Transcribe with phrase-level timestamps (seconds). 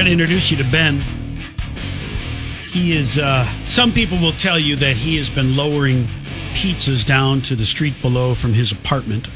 [0.00, 0.98] going to introduce you to Ben.
[2.70, 6.08] He is, uh, some people will tell you that he has been lowering
[6.54, 9.28] pizzas down to the street below from his apartment.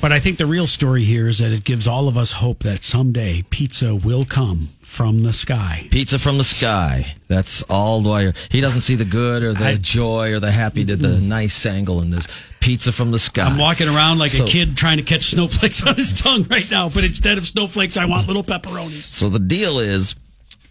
[0.00, 2.64] But I think the real story here is that it gives all of us hope
[2.64, 5.86] that someday pizza will come from the sky.
[5.92, 7.14] Pizza from the sky.
[7.28, 8.32] That's all Dwyer.
[8.50, 11.64] He doesn't see the good or the I- joy or the happy, the, the nice
[11.66, 12.26] angle in this.
[12.64, 13.42] Pizza from the sky.
[13.42, 16.66] I'm walking around like So- a kid trying to catch snowflakes on his tongue right
[16.70, 19.12] now, but instead of snowflakes, I want little pepperonis.
[19.12, 20.14] So the deal is,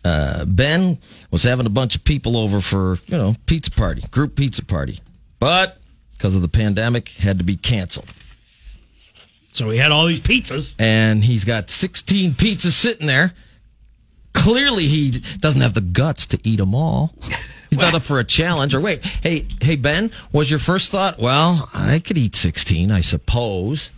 [0.04, 0.98] uh, Ben
[1.30, 5.00] was having a bunch of people over for, you know, pizza party, group pizza party.
[5.38, 5.78] But
[6.14, 8.12] because of the pandemic, had to be canceled.
[9.54, 10.74] So he had all these pizzas.
[10.80, 13.34] And he's got 16 pizzas sitting there.
[14.34, 17.14] Clearly, he doesn't have the guts to eat them all.
[17.74, 18.76] He's not up for a challenge.
[18.76, 23.02] Or wait, hey, hey, Ben, was your first thought, well, I could eat 16, I
[23.02, 23.90] suppose.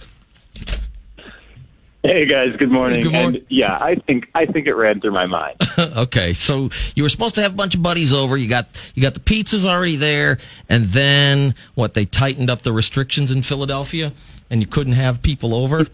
[2.04, 3.02] Hey guys, good morning.
[3.02, 3.42] Good morning.
[3.42, 5.58] And yeah, I think I think it ran through my mind.
[5.80, 8.38] okay, so you were supposed to have a bunch of buddies over.
[8.38, 10.38] You got you got the pizzas already there,
[10.70, 11.96] and then what?
[11.96, 14.14] They tightened up the restrictions in Philadelphia,
[14.52, 15.88] and you couldn't have people over.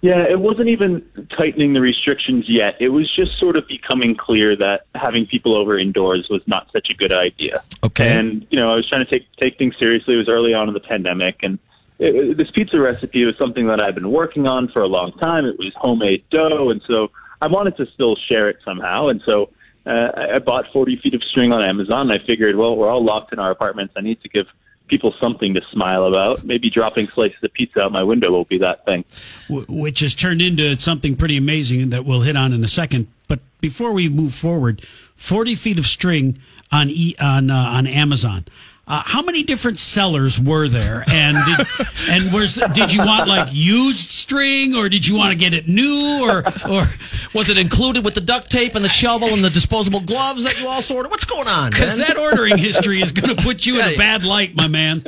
[0.00, 1.04] Yeah, it wasn't even
[1.36, 2.76] tightening the restrictions yet.
[2.78, 6.88] It was just sort of becoming clear that having people over indoors was not such
[6.88, 7.62] a good idea.
[7.82, 8.16] Okay.
[8.16, 10.14] And you know, I was trying to take take things seriously.
[10.14, 11.58] It was early on in the pandemic, and
[11.98, 15.44] it, this pizza recipe was something that I've been working on for a long time.
[15.46, 17.10] It was homemade dough, and so
[17.42, 19.08] I wanted to still share it somehow.
[19.08, 19.50] And so
[19.84, 22.10] uh, I I bought 40 feet of string on Amazon.
[22.10, 23.94] And I figured, well, we're all locked in our apartments.
[23.96, 24.46] I need to give
[24.88, 26.44] people something to smile about.
[26.44, 29.04] Maybe dropping slices of pizza out my window will be that thing.
[29.48, 33.08] which has turned into something pretty amazing that we'll hit on in a second.
[33.28, 36.38] But before we move forward, forty feet of string
[36.72, 38.44] on e- on uh, on Amazon.
[38.88, 41.04] Uh, how many different sellers were there?
[41.08, 41.66] And did,
[42.08, 45.68] and was did you want like used string, or did you want to get it
[45.68, 46.86] new, or or
[47.34, 50.58] Was it included with the duct tape and the shovel and the disposable gloves that
[50.58, 51.10] you all ordered?
[51.10, 51.70] What's going on?
[51.70, 55.04] because that ordering history is going to put you in a bad light, my man.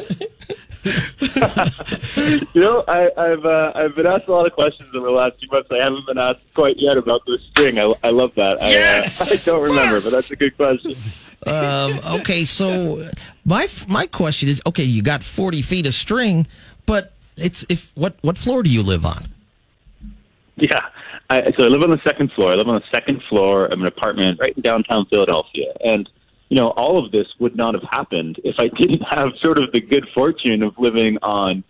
[2.54, 5.38] You know, I, I've uh, I've been asked a lot of questions over the last
[5.38, 5.68] few months.
[5.70, 7.78] I haven't been asked quite yet about the string.
[7.78, 8.60] I, I love that.
[8.62, 9.20] I, Yes!
[9.20, 10.94] uh, I don't remember, but that's a good question.
[11.46, 13.08] Um, okay, so
[13.44, 16.46] my my question is, okay, you got forty feet of string,
[16.86, 19.24] but it's if what what floor do you live on?
[20.56, 20.86] Yeah.
[21.30, 22.50] I, so I live on the second floor.
[22.50, 25.72] I live on the second floor of an apartment right in downtown Philadelphia.
[25.84, 26.08] And,
[26.50, 29.70] you know, all of this would not have happened if I didn't have sort of
[29.72, 31.62] the good fortune of living on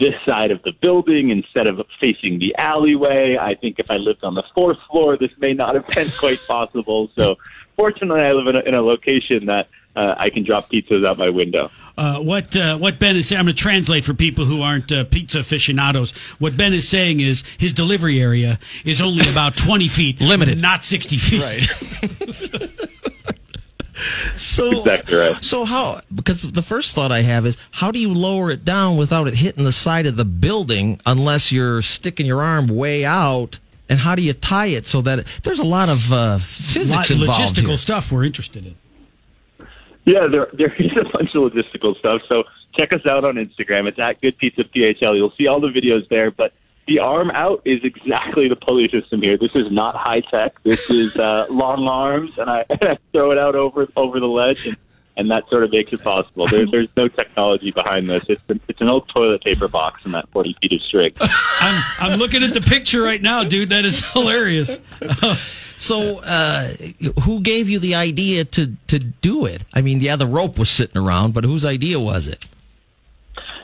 [0.00, 3.36] this side of the building instead of facing the alleyway.
[3.36, 6.40] I think if I lived on the fourth floor, this may not have been quite
[6.46, 7.10] possible.
[7.16, 7.36] So
[7.76, 11.18] fortunately, I live in a, in a location that uh, I can drop pizzas out
[11.18, 11.72] my window.
[11.96, 14.92] Uh, what uh, what Ben is saying, I'm going to translate for people who aren't
[14.92, 16.16] uh, pizza aficionados.
[16.38, 20.62] What Ben is saying is his delivery area is only about 20 feet, Limited.
[20.62, 22.88] not 60 feet.
[24.34, 25.44] So Exactly right.
[25.44, 26.00] So how?
[26.14, 29.34] Because the first thought I have is how do you lower it down without it
[29.34, 33.58] hitting the side of the building unless you're sticking your arm way out?
[33.90, 37.10] And how do you tie it so that it, there's a lot of uh, physics
[37.10, 37.76] Lot- involved logistical here.
[37.78, 38.74] stuff we're interested in.
[40.04, 42.22] Yeah, there there is a bunch of logistical stuff.
[42.28, 42.44] So
[42.78, 43.86] check us out on Instagram.
[43.88, 45.16] It's at Good Pizza PHL.
[45.16, 46.30] You'll see all the videos there.
[46.30, 46.52] But
[46.88, 49.36] the arm out is exactly the pulley system here.
[49.36, 50.60] This is not high tech.
[50.62, 54.66] This is uh, long arms, and I, I throw it out over over the ledge,
[54.66, 54.76] and,
[55.18, 56.48] and that sort of makes it possible.
[56.48, 58.24] There, there's no technology behind this.
[58.28, 61.12] It's an, it's an old toilet paper box and that 40 feet of string.
[61.20, 63.68] I'm I'm looking at the picture right now, dude.
[63.68, 64.80] That is hilarious.
[65.80, 66.70] So, uh,
[67.22, 69.64] who gave you the idea to to do it?
[69.72, 72.48] I mean, yeah, the rope was sitting around, but whose idea was it?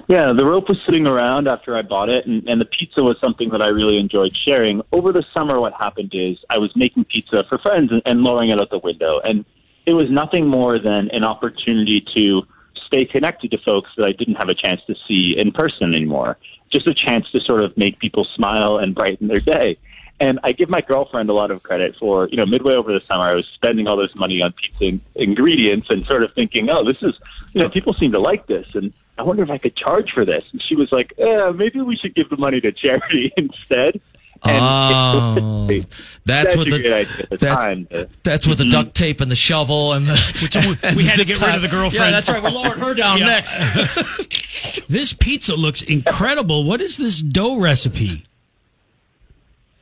[0.06, 3.16] Yeah, the rope was sitting around after I bought it, and, and the pizza was
[3.25, 4.82] something that I really enjoyed sharing.
[4.92, 8.50] Over the summer, what happened is I was making pizza for friends and, and lowering
[8.50, 9.47] it out the window, and
[9.87, 12.43] it was nothing more than an opportunity to
[12.87, 16.37] stay connected to folks that I didn't have a chance to see in person anymore.
[16.70, 19.79] Just a chance to sort of make people smile and brighten their day.
[20.20, 23.00] And I give my girlfriend a lot of credit for, you know, midway over the
[23.00, 26.70] summer, I was spending all this money on pizza in- ingredients and sort of thinking,
[26.70, 27.19] oh, this is,
[27.52, 28.75] you know, people seem to like this.
[28.76, 30.44] And I wonder if I could charge for this.
[30.52, 34.00] And she was like, eh, maybe we should give the money to charity instead.
[34.46, 35.81] And Oh,
[36.25, 37.87] that's such what a the- great idea the that's- time.
[37.87, 40.78] to- That's with the duct tape and the shovel and the.
[40.94, 41.93] we- we had to get rid of the girlfriend.
[42.06, 42.43] Yeah, that's right.
[42.43, 43.26] We're lowering her down Yeah.
[43.26, 44.87] next.
[44.88, 46.62] This pizza looks incredible.
[46.64, 48.22] What is this dough recipe?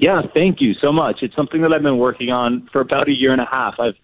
[0.02, 1.18] Yeah, thank you so much.
[1.22, 3.74] It's something that I've been working on for about a year and a half.
[3.78, 3.94] I've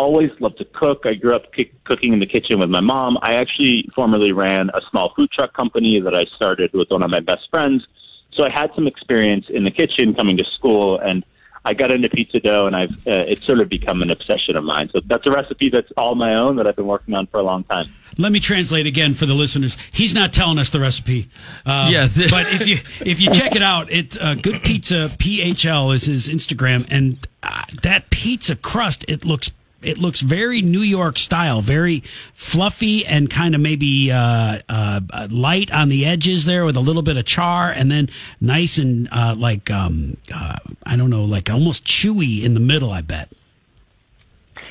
[0.00, 1.02] always loved to cook.
[1.04, 3.16] I grew up ki- cooking in the kitchen with my mom.
[3.22, 7.10] I actually formerly ran a small food truck company that I started with one of
[7.10, 7.86] my best friends.
[8.32, 11.24] So I had some experience in the kitchen coming to school and
[11.66, 14.64] I got into pizza dough, and I've uh, it's sort of become an obsession of
[14.64, 14.90] mine.
[14.92, 17.42] So that's a recipe that's all my own that I've been working on for a
[17.42, 17.86] long time.
[18.18, 19.76] Let me translate again for the listeners.
[19.92, 21.30] He's not telling us the recipe.
[21.66, 22.76] Um, Yeah, th- but if you
[23.06, 27.62] if you check it out, it uh, Good Pizza PHL is his Instagram, and uh,
[27.82, 29.50] that pizza crust it looks
[29.84, 32.00] it looks very New York style, very
[32.32, 35.00] fluffy and kind of maybe uh, uh,
[35.30, 38.08] light on the edges there with a little bit of char, and then
[38.40, 42.90] nice and uh, like um, uh, I don't know, like almost chewy in the middle.
[42.90, 43.28] I bet.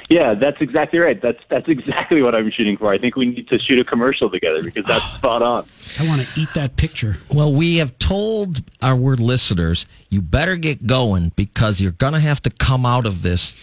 [0.10, 1.20] Yeah, that's exactly right.
[1.20, 2.92] That's that's exactly what I'm shooting for.
[2.94, 5.66] I think we need to shoot a commercial together because that's spot on.
[6.00, 7.18] I want to eat that picture.
[7.34, 12.20] Well, we have told our word listeners, you better get going because you're going to
[12.20, 13.56] have to come out of this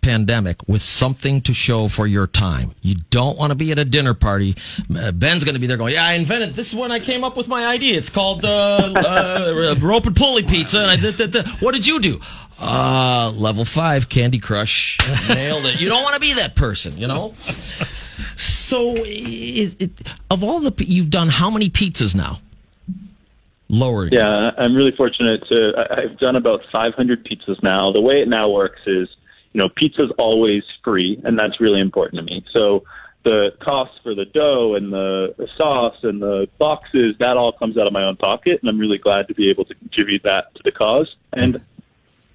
[0.00, 2.74] pandemic with something to show for your time.
[2.82, 4.56] You don't want to be at a dinner party.
[4.94, 7.24] Uh, Ben's going to be there going, "Yeah, I invented this is when I came
[7.24, 7.98] up with my idea.
[7.98, 11.46] It's called uh, uh, rope and pulley pizza." And I did, did.
[11.60, 12.20] What did you do?
[12.60, 14.98] Uh, level five Candy Crush.
[15.28, 15.80] Nailed it.
[15.80, 17.32] You don't want to be that person, you know.
[18.36, 19.90] So, it,
[20.30, 22.40] of all the you've done, how many pizzas now?
[23.68, 24.06] Lower.
[24.06, 25.86] Yeah, I'm really fortunate to.
[25.90, 27.92] I've done about 500 pizzas now.
[27.92, 29.08] The way it now works is,
[29.52, 32.44] you know, pizza's always free, and that's really important to me.
[32.52, 32.84] So
[33.24, 37.76] the cost for the dough and the, the sauce and the boxes, that all comes
[37.76, 40.54] out of my own pocket, and I'm really glad to be able to contribute that
[40.54, 41.14] to the cause.
[41.32, 41.60] And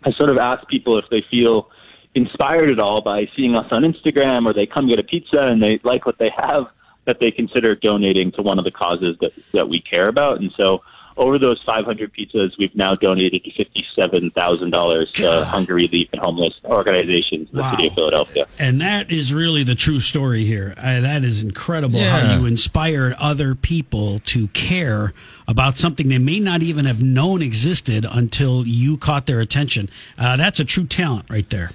[0.03, 1.69] I sort of ask people if they feel
[2.15, 5.61] inspired at all by seeing us on Instagram or they come get a pizza and
[5.61, 6.67] they like what they have,
[7.05, 10.39] that they consider donating to one of the causes that, that we care about.
[10.39, 10.83] And so
[11.17, 17.57] over those 500 pizzas, we've now donated $57,000 to hunger relief and homeless organizations in
[17.57, 18.47] the city of Philadelphia.
[18.59, 20.73] And that is really the true story here.
[20.77, 22.19] Uh, that is incredible Yeah.
[22.19, 25.13] how you inspired other people to care
[25.47, 29.89] about something they may not even have known existed until you caught their attention.
[30.17, 31.71] Uh, that's a true talent right there.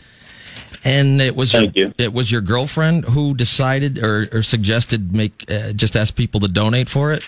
[0.85, 1.95] And it was Thank your, you.
[1.99, 6.49] it was your girlfriend who decided or, or suggested make uh, just ask people to
[6.49, 7.25] donate for it.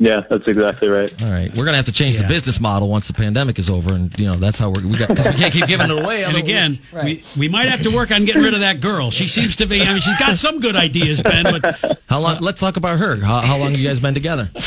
[0.00, 1.12] Yeah, that's exactly right.
[1.22, 2.22] All right, we're gonna have to change Yeah.
[2.22, 4.96] the business model once the pandemic is over, and you know that's how we're we
[4.96, 6.22] got 'cause we can't keep giving it away.
[6.24, 7.04] And otherwise- again, Right.
[7.36, 9.10] we, we might have to work on getting rid of that girl.
[9.10, 12.36] She seems to be, I mean, she's got some good ideas, Ben, but how long?
[12.40, 13.16] Let's talk about her.
[13.16, 14.50] How, how long have you guys been together?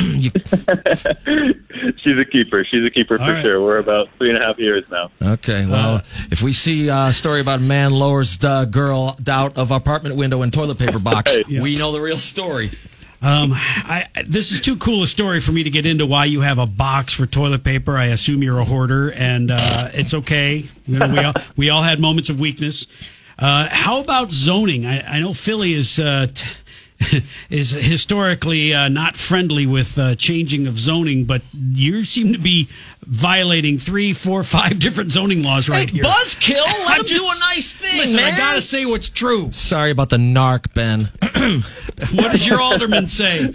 [0.00, 0.30] You-
[2.02, 2.64] She's a keeper.
[2.70, 3.44] She's a keeper All for right.
[3.44, 3.62] sure.
[3.62, 5.10] We're about three and a half years now.
[5.22, 6.00] okay, well, uh,
[6.30, 10.42] if we see a story about a man lowers the girl out of apartment window
[10.42, 11.62] and toilet paper box, Yeah.
[11.62, 12.70] we know the real story.
[13.20, 16.40] Um, I, this is too cool a story for me to get into why you
[16.42, 17.96] have a box for toilet paper.
[17.96, 20.64] I assume you're a hoarder, and uh, it's okay.
[20.86, 22.86] You know, we all we all had moments of weakness.
[23.38, 24.86] Uh, how about zoning?
[24.86, 26.48] I, I know Philly is uh, t-
[27.50, 32.68] is historically uh, not friendly with uh, changing of zoning, but you seem to be
[33.02, 36.04] violating three, four, five different zoning laws right hey, here.
[36.04, 36.54] Buzzkill,
[36.86, 38.34] let I'm him do a nice thing, Listen, man.
[38.34, 39.52] I gotta say what's true.
[39.52, 41.08] Sorry about the narc, Ben.
[42.14, 43.50] What does your alderman say?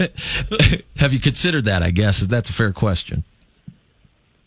[0.98, 1.82] Have you considered that?
[1.82, 3.24] I guess that's a fair question.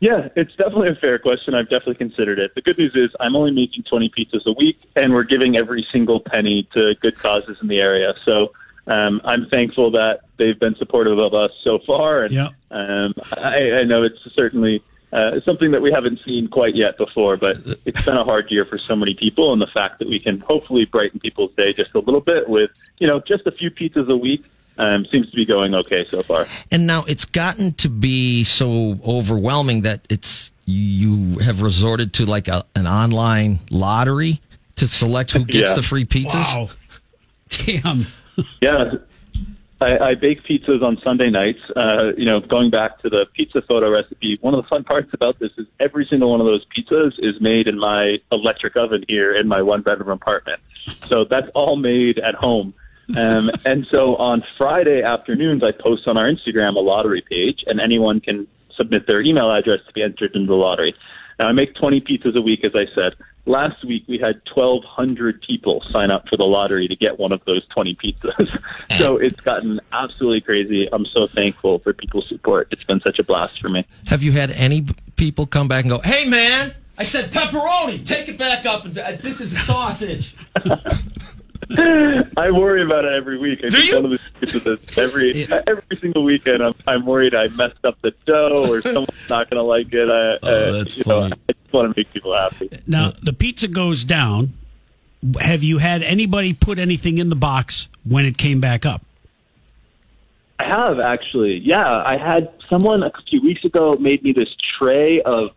[0.00, 1.54] Yeah, it's definitely a fair question.
[1.54, 2.54] I've definitely considered it.
[2.54, 5.86] The good news is I'm only making 20 pizzas a week, and we're giving every
[5.90, 8.12] single penny to good causes in the area.
[8.26, 8.52] So
[8.86, 12.24] um, I'm thankful that they've been supportive of us so far.
[12.24, 12.48] And Yeah.
[12.70, 17.36] um, I, I know it's certainly uh, something that we haven't seen quite yet before,
[17.36, 19.52] but it's been a hard year for so many people.
[19.52, 22.70] And the fact that we can hopefully brighten people's day just a little bit with,
[22.98, 24.44] you know, just a few pizzas a week
[24.78, 26.46] um, seems to be going okay so far.
[26.70, 32.48] And now it's gotten to be so overwhelming that it's you have resorted to like
[32.48, 34.40] a, an online lottery
[34.74, 35.74] to select who gets Yeah.
[35.76, 36.54] the free pizzas.
[36.56, 36.68] Wow,
[37.48, 38.04] damn.
[38.60, 38.96] Yeah,
[39.80, 41.60] I, I bake pizzas on Sunday nights.
[41.76, 45.12] Uh, you know, going back to the pizza photo recipe, one of the fun parts
[45.12, 49.04] about this is every single one of those pizzas is made in my electric oven
[49.06, 50.60] here in my one bedroom apartment.
[51.02, 52.74] So that's all made at home.
[53.16, 57.80] Um, and so on Friday afternoons, I post on our Instagram a lottery page, and
[57.80, 60.94] anyone can submit their email address to be entered into the lottery.
[61.38, 63.14] Now, I make 20 pizzas a week, as I said.
[63.46, 67.40] Last week, we had 1,200 people sign up for the lottery to get one of
[67.44, 68.58] those 20 pizzas.
[68.90, 70.88] so it's gotten absolutely crazy.
[70.92, 72.66] I'm so thankful for people's support.
[72.72, 73.86] It's been such a blast for me.
[74.08, 74.84] Have you had any
[75.14, 78.04] people come back and go, "Hey, man, I said pepperoni.
[78.04, 78.84] Take it back up.
[78.84, 80.34] and- uh, This is a sausage."
[82.36, 83.60] I worry about it every week.
[83.64, 83.94] I Do you?
[83.96, 86.62] one of the pizzas every every single weekend.
[86.62, 90.08] I'm, I'm worried I messed up the dough or someone's not going to like it.
[90.08, 91.24] I, Oh, uh, that's you know.
[91.24, 92.70] I just want to make people happy.
[92.86, 94.54] Now the pizza goes down.
[95.40, 99.02] Have you had anybody put anything in the box when it came back up?
[100.58, 101.58] I have actually.
[101.58, 104.48] Yeah, I had someone a few weeks ago made me this
[104.78, 105.50] tray of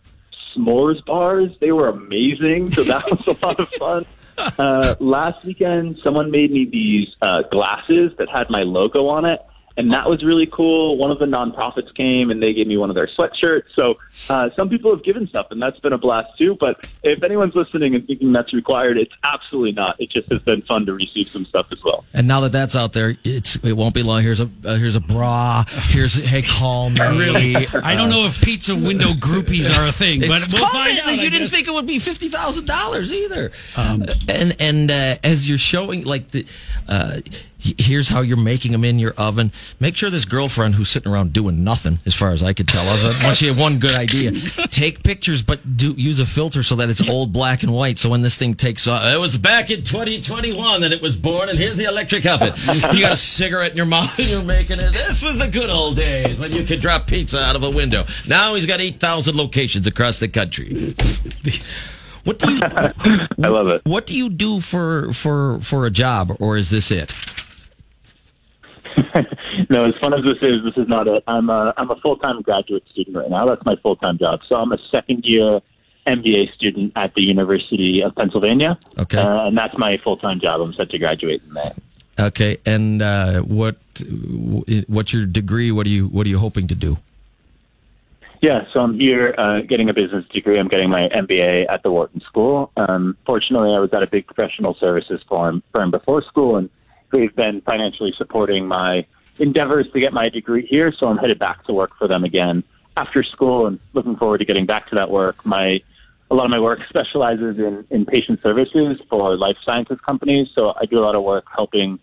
[0.56, 1.52] s'mores bars.
[1.60, 2.72] They were amazing.
[2.72, 4.06] So that was a lot of fun.
[4.40, 9.40] Uh, last weekend, someone made me these uh, glasses that had my logo on it.
[9.80, 10.98] And that was really cool.
[10.98, 13.64] One of the nonprofits came and they gave me one of their sweatshirts.
[13.76, 13.98] So
[14.30, 16.58] uh, some people have given stuff, and that's been a blast too.
[16.60, 19.96] But if anyone's listening and thinking that's required, it's absolutely not.
[20.00, 22.04] It just has been fun to receive some stuff as well.
[22.14, 24.22] And now that that's out there, it's it won't be long.
[24.22, 25.64] Here's a uh, here's a bra.
[25.70, 27.00] Here's a, hey, call me.
[27.20, 30.96] Really, I don't know if pizza window groupies are a thing, but It's we'll coming.
[30.98, 31.16] find out.
[31.16, 31.52] You I didn't guess.
[31.52, 33.52] think it would be fifty thousand dollars either.
[33.78, 36.46] and and uh, as you're showing, like the,
[36.90, 39.52] uh, he- here's how you're making them in your oven.
[39.80, 42.88] Make sure this girlfriend who's sitting around doing nothing, as far as I could tell,
[42.88, 44.32] other than she had one good idea.
[44.70, 48.00] Take pictures, but do use a filter so that it's old black and white.
[48.00, 51.50] So when this thing takes off, it was back in 2021 that it was born,
[51.50, 52.54] and here's the electric oven.
[52.96, 54.94] You got a cigarette in your mouth and you're making it.
[54.94, 58.06] This was the good old days when you could drop pizza out of a window.
[58.28, 60.94] Now he's got 8,000 locations across the country.
[62.24, 63.82] What do you I love it.
[63.86, 67.14] what do you do for for for a job, or is this it?
[69.70, 71.24] no, as fun as this is, this is not it.
[71.28, 73.46] I'm a I'm a full time graduate student right now.
[73.46, 74.42] That's my full time job.
[74.48, 75.62] So I'm a second year
[76.08, 78.78] MBA student at the University of Pennsylvania.
[78.98, 79.18] Okay.
[79.18, 80.62] uh, and that's my full time job.
[80.62, 81.72] I'm set to graduate in May.
[82.20, 83.78] Okay, and uh, what
[84.88, 85.72] what's your degree?
[85.72, 86.98] What are you what are you hoping to do?
[88.42, 90.58] Yeah, so I'm here uh, getting a business degree.
[90.58, 92.72] I'm getting my MBA at the Wharton School.
[92.78, 96.70] Um, fortunately, I was at a big professional services firm, firm before school, and
[97.12, 99.06] they've been financially supporting my
[99.40, 100.92] endeavors to get my degree here.
[100.92, 102.64] So I'm headed back to work for them again
[102.98, 105.46] after school, and looking forward to getting back to that work.
[105.46, 105.82] My
[106.32, 110.48] a lot of my work specializes in, in patient services for life sciences companies.
[110.56, 112.00] So I do a lot of work helping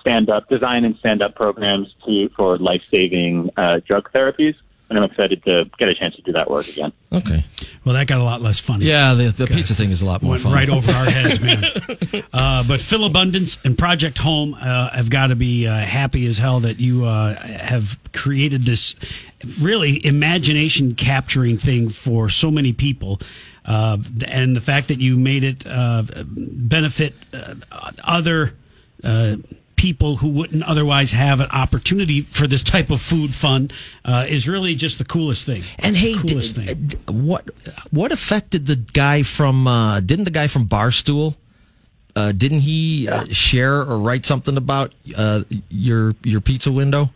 [0.00, 4.54] stand up design and stand up programs to for life saving uh, drug therapies
[4.90, 6.92] and I'm excited to get a chance to do that work again.
[7.12, 7.44] Okay.
[7.84, 8.86] Well, that got a lot less funny.
[8.86, 10.52] Yeah, the, the pizza thing is a lot more Went fun.
[10.52, 11.64] right over our heads, man.
[12.32, 16.60] Uh, but Philabundance and Project Home uh, have got to be uh, happy as hell
[16.60, 18.94] that you uh, have created this
[19.60, 23.20] really imagination capturing thing for so many people.
[23.64, 27.54] Uh, and the fact that you made it uh, benefit uh,
[28.04, 28.54] other
[29.02, 29.36] uh,
[29.84, 33.70] people who wouldn't otherwise have an opportunity for this type of food fun
[34.06, 35.62] uh, is really just the coolest thing.
[35.82, 36.86] And hey, d- coolest thing.
[36.86, 37.50] d- what
[37.90, 39.68] what affected the guy from?
[39.68, 41.34] Uh, didn't the guy from Barstool?
[42.16, 47.10] Uh, didn't he uh, share or write something about uh, your your pizza window?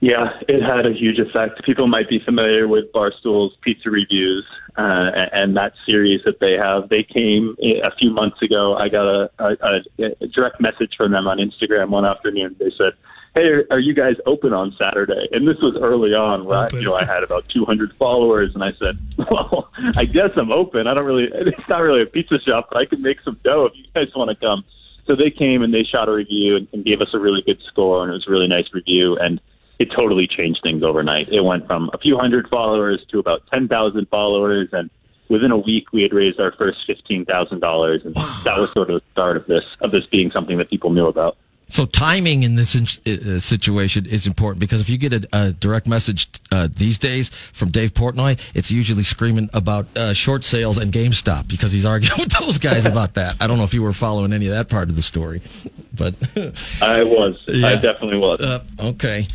[0.00, 1.64] Yeah, it had a huge effect.
[1.64, 4.44] People might be familiar with Barstool's pizza reviews
[4.78, 6.88] uh, and that series that they have.
[6.88, 8.76] They came a few months ago.
[8.76, 9.82] I got a, a,
[10.20, 12.54] a direct message from them on Instagram one afternoon.
[12.60, 12.92] They said,
[13.34, 16.82] "Hey, are you guys open on Saturday?" And this was early on, where I, you
[16.82, 20.86] know I had about 200 followers, and I said, "Well, I guess I'm open.
[20.86, 21.28] I don't really.
[21.32, 24.14] It's not really a pizza shop, but I can make some dough if you guys
[24.14, 24.64] want to come."
[25.06, 27.60] So they came and they shot a review and, and gave us a really good
[27.66, 29.40] score, and it was a really nice review and
[29.78, 31.28] it totally changed things overnight.
[31.28, 34.68] It went from a few hundred followers to about 10,000 followers.
[34.72, 34.90] And
[35.28, 38.04] within a week, we had raised our first $15,000.
[38.04, 40.90] And that was sort of the start of this, of this being something that people
[40.90, 41.36] knew about.
[41.70, 42.86] So timing in this in,
[43.34, 47.28] uh, situation is important because if you get a, a direct message uh, these days
[47.28, 52.14] from Dave Portnoy, it's usually screaming about uh, short sales and GameStop because he's arguing
[52.18, 53.36] with those guys about that.
[53.38, 55.42] I don't know if you were following any of that part of the story,
[55.94, 56.14] but
[56.82, 57.38] I was.
[57.46, 57.68] Yeah.
[57.68, 58.40] I definitely was.
[58.40, 59.28] uh, okay.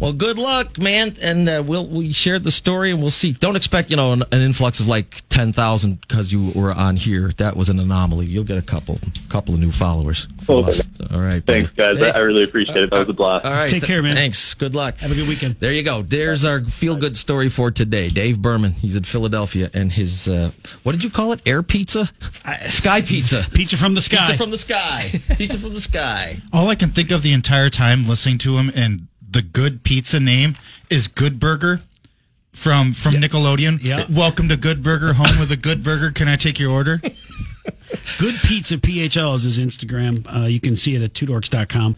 [0.00, 3.32] Well, good luck, man, and uh, we'll we shared the story and we'll see.
[3.32, 6.96] Don't expect you know an, an influx of like ten thousand because you were on
[6.96, 7.32] here.
[7.38, 8.26] That was an anomaly.
[8.26, 10.28] You'll get a couple couple of new followers.
[10.42, 10.70] from Okay.
[10.70, 10.88] us.
[11.12, 11.44] All right.
[11.44, 11.98] Thanks, buddy.
[12.00, 12.14] guys.
[12.14, 12.90] I I really appreciate it.
[12.90, 13.44] That was a blast.
[13.44, 13.68] All right.
[13.68, 14.14] Take care, man.
[14.14, 14.54] Thanks.
[14.54, 14.98] Good luck.
[14.98, 15.56] Have a good weekend.
[15.56, 16.02] There you go.
[16.02, 18.08] There's our feel good story for today.
[18.08, 18.72] Dave Berman.
[18.74, 20.52] He's in Philadelphia, and his uh,
[20.84, 21.42] what did you call it?
[21.44, 22.08] Air pizza,
[22.68, 24.18] sky pizza, Pizza from the sky.
[24.18, 26.36] pizza from the sky, pizza from the sky.
[26.52, 30.20] All I can think of the entire time listening to him and the good pizza
[30.20, 30.56] name
[30.90, 31.80] is Good Burger
[32.52, 33.82] from from Nickelodeon.
[33.82, 34.06] Yeah.
[34.08, 36.10] Welcome to Good Burger, home with a good burger.
[36.10, 37.00] Can I take your order?
[38.18, 40.26] Good Pizza PHL is his Instagram.
[40.34, 41.96] Uh, you can see it at tudorks.com.